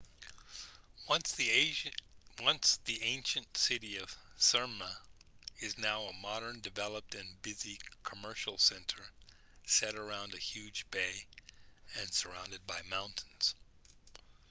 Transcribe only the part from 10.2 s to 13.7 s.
a huge bay and surrounded by mountains